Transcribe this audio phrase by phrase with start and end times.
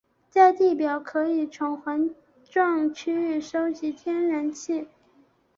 [0.31, 2.09] 在地表可以从环
[2.49, 4.87] 状区域收集天然气。